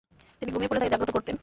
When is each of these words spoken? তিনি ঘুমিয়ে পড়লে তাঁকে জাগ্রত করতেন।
তিনি 0.41 0.49
ঘুমিয়ে 0.51 0.69
পড়লে 0.69 0.81
তাঁকে 0.81 0.93
জাগ্রত 0.93 1.11
করতেন। 1.11 1.35